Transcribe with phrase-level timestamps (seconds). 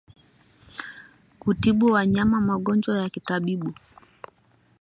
[1.39, 3.73] Kutibu wanyama magonjwa ya kitabibu